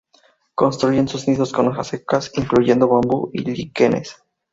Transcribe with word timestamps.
Construye 0.55 1.07
sus 1.07 1.27
nidos 1.27 1.51
con 1.53 1.67
hojas 1.67 1.89
secas, 1.89 2.31
incluyendo 2.33 2.87
bambú, 2.87 3.29
y 3.33 3.43
líquenes. 3.43 4.15